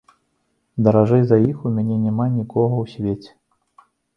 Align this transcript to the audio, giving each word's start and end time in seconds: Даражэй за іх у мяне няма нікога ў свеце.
Даражэй 0.87 1.21
за 1.31 1.37
іх 1.51 1.57
у 1.67 1.75
мяне 1.77 1.97
няма 2.07 2.25
нікога 2.41 2.75
ў 2.85 2.93
свеце. 2.97 3.31